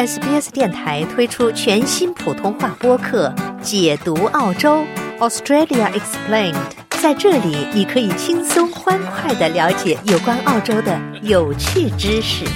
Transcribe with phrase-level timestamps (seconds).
[0.00, 3.28] SBS 电台推出全新普通话播客
[3.60, 4.82] 《解读澳洲
[5.18, 6.54] Australia Explained》。
[7.02, 12.46] 在这里，你可以轻松欢快的了解有关澳洲的有趣知识。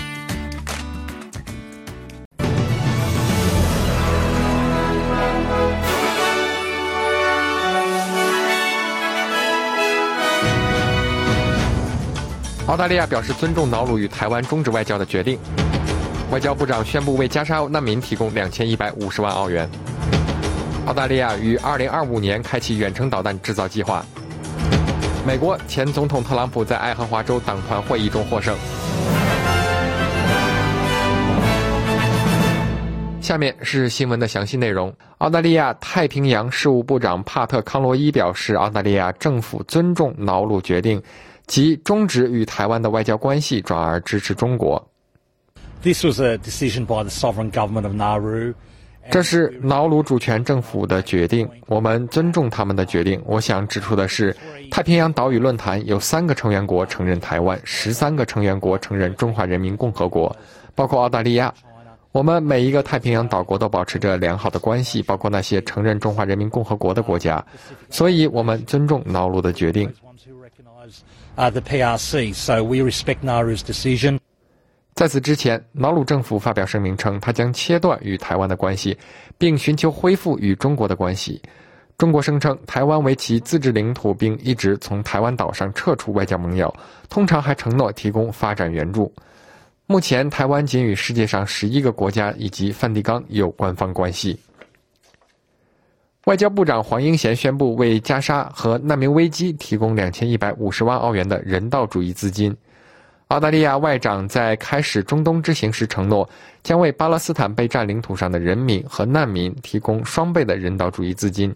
[12.66, 15.38] 澳大利亚表示尊重瑙鲁与台湾终止外交的决定。
[16.30, 19.68] 外交部长宣布为加沙难民提供两千一百五十万澳元。
[20.86, 24.04] 澳大利亚于二零二五年开启远程导弹制造计划。
[25.26, 28.54] 美国前总统特朗普在爱荷华州党团会议中获胜。
[33.22, 34.92] 下面是新闻的详细内容。
[35.18, 41.02] 澳大利亚太平洋事务部长帕特康罗伊表示，澳大利亚政府尊重瑙鲁决定，
[41.46, 44.86] 即终止与台湾的外交关系，转而支持中国。
[45.84, 48.54] This was a decision by the sovereign government of Nauru.
[49.10, 53.20] 这是瑙鲁主权政府的决定，我们尊重他们的决定。
[53.26, 54.34] 我想指出的是，
[54.70, 60.34] 太平洋岛屿论坛有三个成员国承认台湾，十三个成员国承认中华人民共和国，
[60.74, 61.52] 包括澳大利亚。
[62.12, 67.44] 我们每一个太平洋岛国都保持着良好的关系，包括那些承认中华人民共和国的国家。
[67.90, 69.92] 所以，我们尊重瑙鲁的决定。
[74.94, 78.96] 在此之前，瑙鲁政府发表声明称，他将切断与台湾的关系，
[79.36, 81.42] 并寻求恢复与中国的关系。
[81.98, 86.72] 中国声称台湾为其自治领土，并一直从台湾岛上撤出外交盟友，
[87.08, 89.12] 通常还承诺提供发展援助。
[89.86, 94.38] 目前，台湾仅与世界上十一个国家以及梵蒂冈有官方关系。
[96.26, 102.56] 外交部长黄英贤宣布为加沙和难民危机提供两千一百五十万澳元的人道主义资金。
[103.34, 106.28] 澳大利亚外长在开始中东之行时承诺，
[106.62, 111.52] 将为巴勒斯坦被占领土上的人民和难民提供双倍的人道主义资金。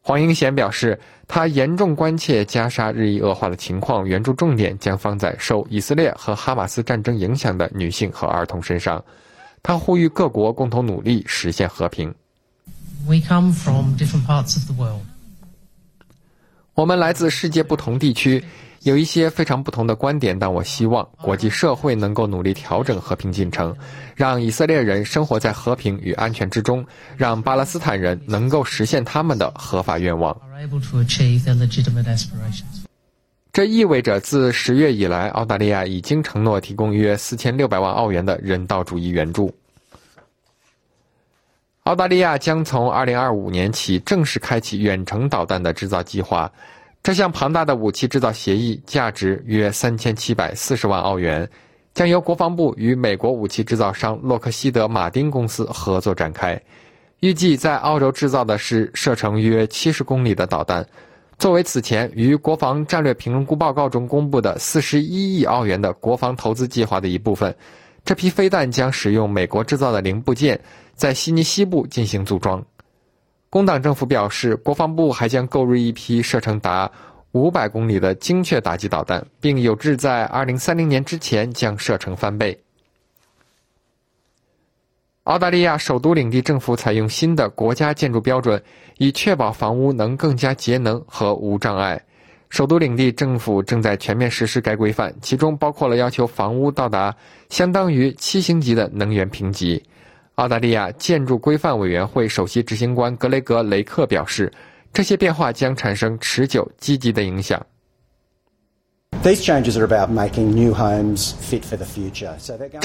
[0.00, 9.04] 黄英贤表示，他严重关切加沙日益恶化的情况，援助重点将放在受以色列和哈马斯战争影响的女性和儿童身上。
[9.64, 12.14] 他呼吁各国共同努力实现和平。
[13.08, 15.00] We come from different parts of the world.
[16.74, 18.44] 我们来自世界不同地区。
[18.82, 23.76] 有一些非常不同的观点，但我希望国际社会能够努力调整和平进程，
[24.16, 26.86] 让以色列人生活在和平与安全之中，
[27.16, 30.34] 让巴勒斯坦人能够实现他们的合法愿望。
[33.52, 39.54] 这意味着，自十月以来，澳大利亚已经承诺提供约四千六百万澳元的人道主义援助。
[41.82, 46.50] 澳大利亚将从二零二五年起正式开启远程导弹的制造计划。
[47.02, 51.48] 这项庞大的武器制造协议价值约三千七百四十万澳元，
[51.94, 56.60] 将由国防部与美国武器制造商洛克希德马丁公司合作展开。
[57.20, 60.86] 预计在澳洲制造的是射程约七十公里的导弹。
[61.38, 67.54] 作为此前于国防战略评估报告中公布的四十一亿澳元的国防投资计划的一部分，
[68.04, 70.60] 这批飞弹将使用美国制造的零部件，
[70.94, 72.62] 在悉尼西部进行组装。
[73.50, 76.88] 工党政府表示，国防部还将购入一批射程达
[77.32, 82.56] 五百公里的精确打击导弹，并有志在二零三零年之前将射程翻倍。
[85.24, 88.62] 澳大利亚首都领地政府采用新的国家建筑标准，
[88.98, 92.00] 以确保房屋能更加节能和无障碍。
[92.50, 97.14] 首都领地政府正在全面实施该规范，其中包括了要求房屋到达
[97.48, 99.82] 相当于七星级的能源评级。
[100.40, 104.50] 澳大利亚建筑规范委员会首席执行官格雷格·雷克表示，
[104.90, 107.60] 这些变化将产生持久积极的影响。
[109.22, 109.34] 这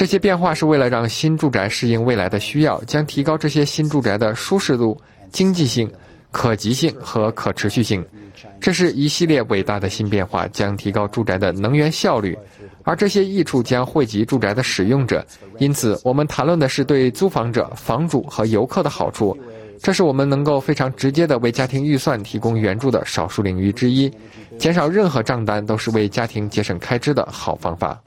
[0.04, 5.00] 些变化是为了让新住宅适应未来的需要，将提高这些新住宅的舒适度、
[5.30, 5.90] 经济性、
[6.30, 8.04] 可及性和可持续性。
[8.60, 12.36] 这是一系列伟大的新变化，将提高住宅的能源效率。
[12.82, 15.26] 而这些益处将惠及住宅的使用者，
[15.58, 19.36] 因此我们谈论的是对租房者、房主和游客的好处。
[19.82, 24.10] 这是我们能够非常直接的为家庭预算提供援助的少数领域之一。
[24.58, 28.00] 减少任何账单都是为家庭节省开支的好方法。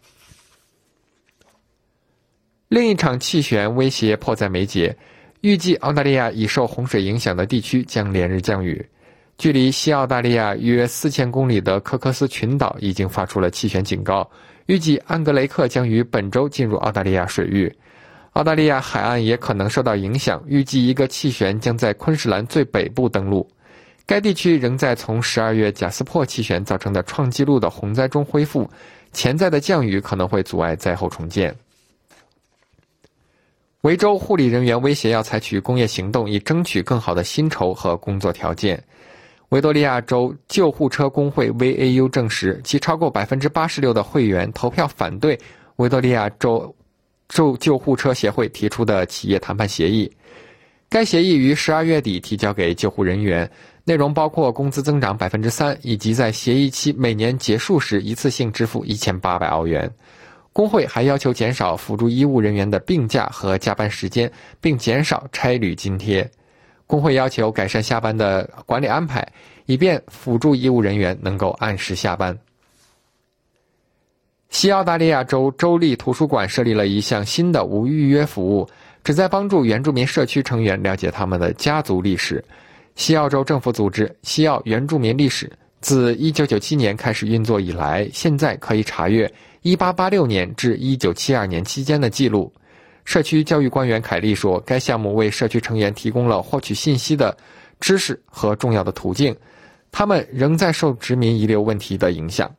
[2.70, 4.96] 另一场气旋威胁迫在眉睫，
[5.42, 8.86] 预计澳大利亚已受洪水影响的地区将连日降雨。
[9.38, 14.30] 距离西澳大利亚约四千公里的科克斯群岛已经发出了气旋警告。
[14.66, 17.74] 预计安格雷克将于本周进入澳大利亚水域，
[18.34, 20.44] 澳大利亚海岸也可能受到影响。
[20.46, 23.50] 预计一个气旋将在昆士兰最北部登陆，
[24.06, 28.70] 该地区仍在从十二月贾斯珀气旋造成的创纪录的洪灾中恢复，
[29.14, 31.56] 潜在的降雨可能会阻碍灾后重建。
[33.84, 38.84] 维州护理人员威胁要采取工业行动，以争取更好的薪酬和工作条件。
[39.50, 45.40] 维多利亚州救护车工会 VAU 证实，其超过百分之八十六的会员投票反对
[45.78, 46.76] 维多利亚州
[47.30, 50.12] 州救护车协会提出的企业谈判协议。
[50.90, 53.50] 该协议于十二月底提交给救护人员，
[53.86, 59.90] 内容包括工资增长百分之三，以及在协议期每年结束时一次性支付一千八百澳元。
[60.60, 64.30] 工会还要求减少辅助医务人员的病假和加班时间，
[64.60, 66.30] 并减少差旅津贴。
[66.86, 69.26] 工会要求改善下班的管理安排，
[69.68, 72.38] 以便辅助医务人员能够按时下班。
[74.50, 78.68] 西澳大利亚州州立图书馆设立了一项新的无预约服务，
[79.02, 82.44] 旨在帮助原住民社区成员了解他们的家族历史。
[82.96, 89.32] 西澳州政府组织西澳原住民历史自1997年开始运作以来，现在可以查阅
[89.64, 92.52] 1886年至1972年期间的记录。
[93.06, 97.36] 社区教育官员凯利说：“该项目为社区成员提供了获取信息的
[97.80, 99.36] 知识和重要的途径。
[99.92, 102.50] 他们仍在受殖民遗留问题的影响。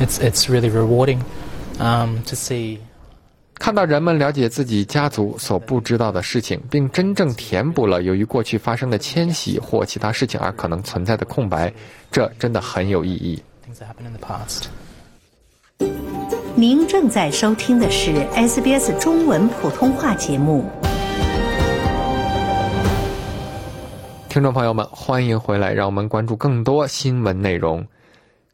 [0.00, 1.20] It's it's really rewarding,
[1.78, 2.78] um, to see.
[3.54, 11.72] 看到人们了解自己家族所不知道的事情，并真正填补了由于过去发生的迁徙或其他事情而可能存在的空白，
[12.10, 13.40] 这真的很有意义。”
[16.58, 20.64] 您正在收听的是 SBS 中文普通话节目。
[24.30, 27.86] 听众朋友们，欢迎回来，让我们关注更多新闻内容。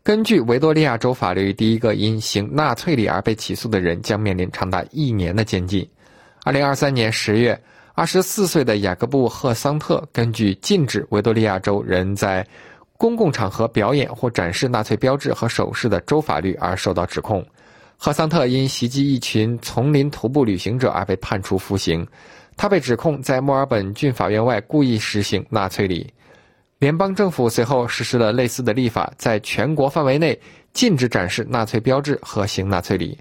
[0.02, 5.88] 根据维多利亚州法律，第一个因行纳粹礼而被起诉的人将面临长达一年的监禁。
[6.42, 7.56] 二零二三年十月，
[7.94, 12.44] 二十四岁的雅各布·赫桑特根据禁止维多利亚州人在
[12.98, 17.46] 公共场合表演或展示纳粹标志和手势的州法律而受到指控。
[18.04, 22.04] 赫桑特因袭击一群丛林徒步旅行者而被判处服刑。
[22.56, 26.12] 他被指控在墨尔本郡法院外故意实行纳粹礼。
[26.80, 30.36] 联邦政府随后实施了类似的立法，在全国范围内
[30.72, 33.16] 禁止展示纳粹标志和行纳粹礼。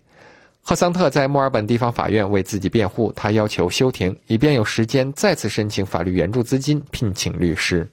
[0.64, 7.88] 赫桑特在墨尔本地方法院为自己辩护，他要求休庭，以便有时间再次申请法律援助资金，聘请律师。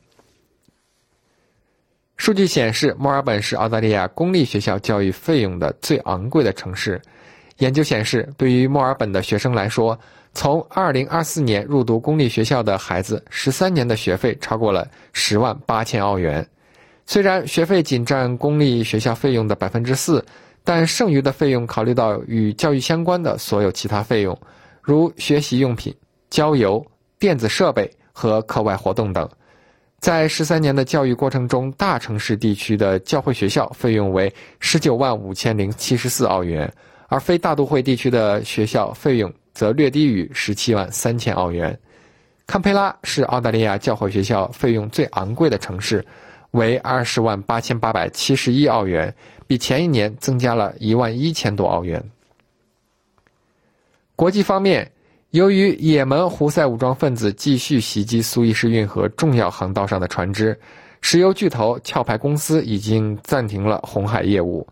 [2.18, 7.00] 数据显示，墨尔本是澳大利亚公立学校教育费用的最昂贵的城市。
[7.58, 9.98] 研究显示，对于墨尔本的学生来说，
[10.34, 16.46] 从2024年入读公立学校的孩子，13年的学费超过了10万8千澳元。
[17.06, 20.22] 虽然学费仅占公立学校费用的4%，
[20.64, 24.38] 但剩余的费用考虑到与教育相关的所有其他费用，
[24.82, 25.94] 如学习用品、
[26.30, 26.84] 郊游、
[27.18, 29.26] 电子设备和课外活动等。
[30.00, 36.72] 在十三年的教育过程中，大城市地区的教会学校费用为十九万五千零七十四澳元，
[37.08, 41.76] 而非大都会地区的学校费用则略低于十七万三千澳元。
[42.46, 46.06] 堪培拉是澳大利亚教会学校费用最昂贵的城市，
[46.52, 49.12] 为二十万八千八百七十一澳元，
[49.48, 52.00] 比前一年增加了一万一千多澳元。
[54.14, 54.88] 国际方面。
[55.30, 60.58] 由于也门胡塞武装分子继续袭击苏伊士运河重要航道上的船只，
[61.02, 64.66] 石油巨头壳牌公司已经暂停了红海业务。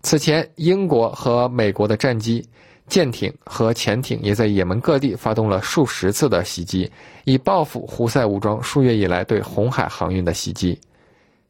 [0.00, 2.42] 此前，英国和美国的战机、
[2.86, 6.90] 舰艇和潜艇也在也门各地发动了数十次的袭击，
[7.24, 10.80] 以报复胡塞武装数月以来对红海航运的袭击。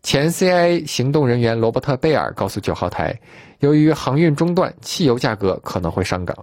[0.03, 3.17] 前 CIA 行动人员罗伯特·贝尔告诉九号台，
[3.61, 6.37] 由于航运中断，汽油价格可能会上涨。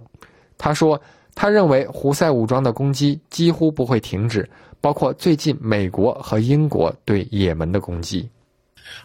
[0.56, 0.98] 他说。
[1.36, 4.48] 他认为胡塞武装的攻击几乎不会停止，
[4.80, 8.28] 包括最近美国和英国对也门的攻击。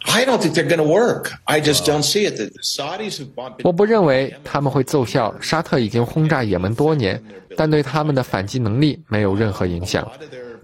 [0.06, 1.32] I don't think they're going to work.
[1.44, 2.36] I just don't see it.
[2.36, 3.62] The Saudis have been.
[3.64, 5.34] 我不认为他们会奏效。
[5.40, 7.22] 沙特已经轰炸也门多年，
[7.56, 10.10] 但对他们的反击能力没有任何影响。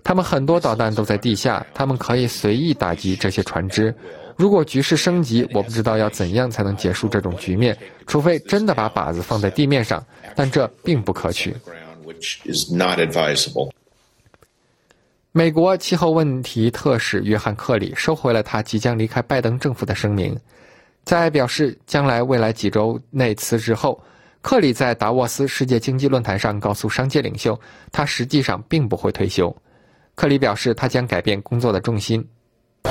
[0.03, 3.95] 他们很多导弹都在地下，他们可以随意打击这些船只。
[4.39, 7.77] 如果局势升级，我不知道要怎样才能结束这种局面，
[8.07, 10.03] 除非真的把靶子放在地面上，
[10.37, 11.53] 但这并不可取。
[15.33, 20.39] 美国气候问题特使约翰·克里收回了他即将离开拜登政府的声明，
[21.03, 24.01] 在表示将来未来几周内辞职后，
[24.41, 27.59] 克里在达沃斯世界经济论坛上告诉商界领袖，
[27.91, 29.55] 他实际上并不会退休。
[30.15, 32.25] 克里表示，他将改变工作的重心。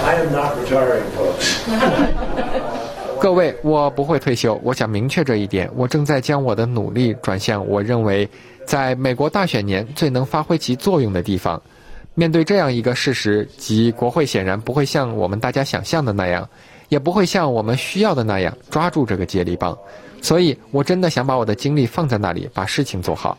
[0.06, 1.34] I am not retiring for
[3.20, 4.62] 各位，我不会退休。
[4.64, 5.68] 我想明确这一点。
[5.76, 8.30] 我正在将我的努力转向我认为
[8.64, 11.60] 在美国大选年最能发挥其作用的地方。
[12.14, 16.48] 面对这样一个事实，即国会显然不会像我们大家想象的那样，
[16.90, 19.76] 也不会像我们需要的那样抓住这个接力棒。
[20.22, 23.36] 所以，我真的想把我的精力放在那里，把事情做好。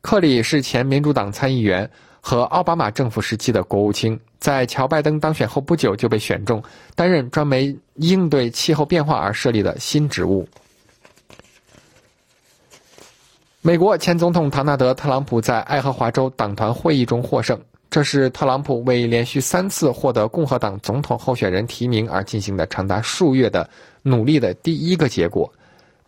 [0.00, 1.88] 克里是前民主党参议员
[2.22, 6.62] 和奥巴马政府时期的国务卿，在乔拜登当选后不久就被选中，
[6.94, 10.48] 担任专门应对气候变化而设立的新职务。
[13.62, 23.68] 美国前总统唐纳德·特朗普在爱荷华州党团会议中获胜，这是特朗普为连续三次获得共和党总统候选人提名而进行的长达数月的
[24.00, 25.52] 努力的第一个结果。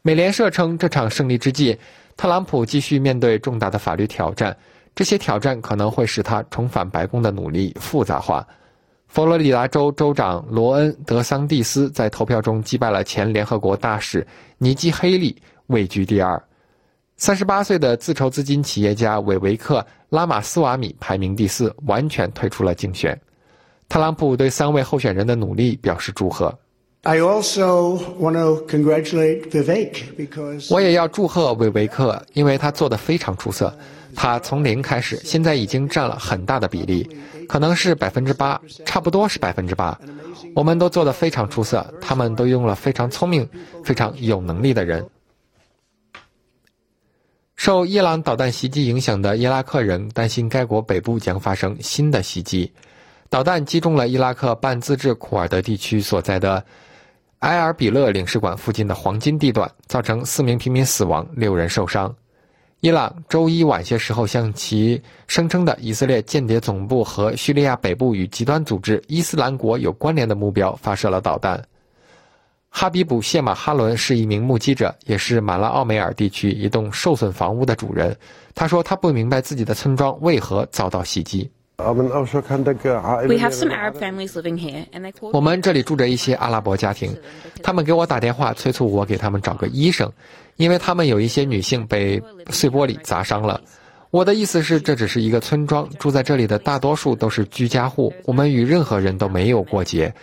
[0.01, 1.79] 美联社称，这场胜利之际，
[2.17, 4.57] 特朗普继续面对重大的法律挑战，
[4.95, 8.47] 这些挑战可能会使他重返白宫的努力复杂化。
[9.09, 14.27] 佛罗里达州州长罗恩·德桑蒂斯在投票中击败了前联合国大使
[14.59, 16.43] 尼基·黑利，位居第二。
[17.19, 23.19] 三十八岁的自筹资金企业家韦维克·拉马斯瓦米排名第四，完全退出了竞选。
[23.89, 26.59] 特朗普对三位候选人的努力表示祝贺。
[27.05, 33.77] I also want to congratulate Vivek because 我也要祝贺韦维克，因为他做得非常出色。
[34.15, 37.09] 他从零开始，现在已经占了很大的比例，
[37.49, 39.99] 可能是百分之八，差不多是百分之八。
[40.55, 43.49] 我们都做得非常出色，他们都用了非常聪明、
[43.83, 45.05] 非常有能力的人。
[47.57, 52.71] 受伊朗导弹袭击影响的伊拉克人担心该国北部将发生新的袭击。
[53.29, 56.65] 导弹击中了伊拉克半自治库尔德地区所在的
[57.43, 62.15] 埃尔比勒领事馆附近的黄金地段，造成四名平民死亡，六人受伤。
[62.79, 71.61] 伊朗周一晚些时候向其声称的以色列间谍总部和叙利亚北部与极端组织伊斯兰国有关联的目标发射了导弹。
[72.71, 78.17] 哈比卜·谢马哈伦是一名目击者，也是马拉奥梅尔地区一栋受损房屋的主人。
[78.55, 81.51] 他说：“他不明白自己的村庄为何遭到袭击。”
[81.83, 85.13] We have some Arab families living here, and they.
[85.33, 87.17] 我们这里住着一些阿拉伯家庭，
[87.63, 90.11] 他们给我打电话催促我给他们找个医生，
[90.57, 93.61] 因为他们有一些女性被碎玻璃砸伤了。
[94.11, 100.15] 我的意思是，这只是一个村庄，住在这里的大多数都是居家户，我们与任何人都没有过节，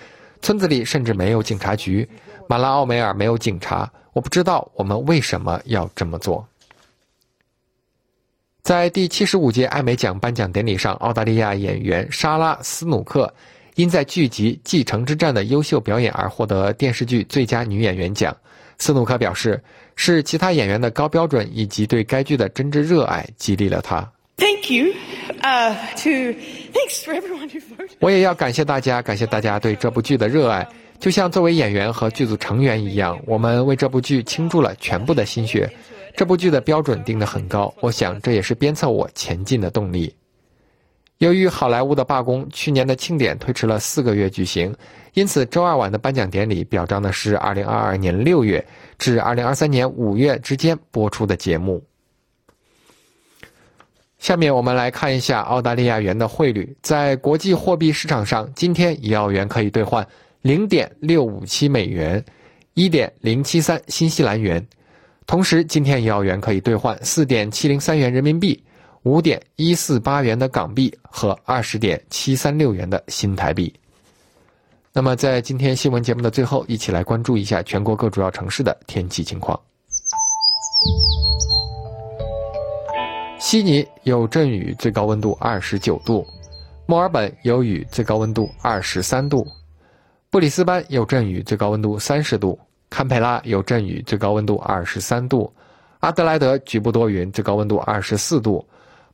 [0.42, 2.08] 村子里甚至没有警察局。
[2.48, 6.48] 马拉奥梅尔没有警察，我不知道我们为什么要这么做。
[8.70, 13.34] 在第七十五届艾美奖颁奖典礼上，澳大利亚演员莎拉·斯努克
[13.74, 18.32] 因在剧集《继承之战》的优秀表演而获得电视剧最佳女演员奖。
[18.78, 19.60] 斯努克表示，
[19.96, 24.08] 是其他演员的高标准以及对该剧的真挚热爱激励了他。
[24.38, 24.94] Thank you.
[25.42, 25.74] Uh,
[26.04, 26.38] to
[26.72, 27.90] thanks for everyone who voted.
[27.98, 30.68] 我也要感谢大家，感谢大家对这部剧的热爱。
[31.00, 35.68] 就像作为演员和剧组成员一样，我们为这部剧倾注了全部的心血。
[36.20, 40.14] 这部剧的标准定得很高，我想这也是鞭策我前进的动力。
[41.20, 44.76] 由于好莱坞的罢工，去年的庆典推迟了四个月举行，
[45.14, 51.82] 因此周二晚的颁奖典礼表彰的是2022年6月至2023年5月之间播出的节目。
[54.18, 60.06] 下面我们来看一下澳大利亚元的汇率，在国际货币市场上，今天一澳元可以兑换
[60.42, 62.22] 零点六五七美元，
[62.74, 64.68] 一点零七三新西兰元。
[65.30, 68.60] 同时，今天一澳元可以兑换四点七零三元人民币，
[69.04, 73.72] 五点一四八元的港币和二十点七三六元的新台币。
[74.92, 79.58] 那么，在今天新闻节目的最后，一起来关注一下全国各主要城市的天气情况。
[83.38, 86.26] 悉尼有阵雨，最高温度二十九度；
[86.88, 89.46] 墨尔本有雨，最高温度二十三度；
[90.32, 92.58] 布里斯班有阵雨，最高温度三十度；
[92.90, 95.52] 堪培拉有阵雨，最高温度二十三度；
[96.00, 98.66] 阿德莱德局部多云，最高温度二十四度；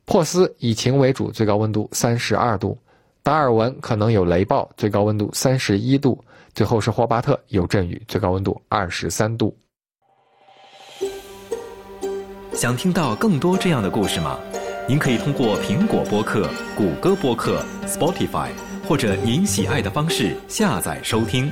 [0.04, 2.76] 珀斯以晴为主，最高温度三十二度；
[3.22, 6.18] 达尔文可能有雷暴，最高温度三十一度；
[6.54, 9.56] 最后是霍巴特有阵雨，最高温度二十三度。
[12.52, 14.38] 想听到更多这样的故事吗？
[14.88, 18.48] 您可以通过苹果播客、谷歌播客、Spotify
[18.88, 21.50] 或者您喜爱的方式下载收听。